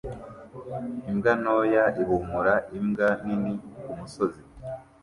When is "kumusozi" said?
3.83-4.41